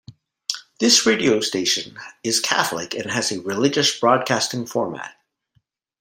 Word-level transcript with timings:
This 0.79 1.05
radio 1.05 1.41
station 1.41 1.99
is 2.23 2.39
Catholic 2.39 2.95
and 2.95 3.11
has 3.11 3.31
a 3.31 3.39
religious 3.39 3.99
broadcasting 3.99 4.65
format. 4.65 5.13